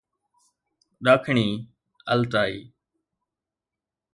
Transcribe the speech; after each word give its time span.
ڏاکڻي 1.05 1.47
Altai 2.11 2.53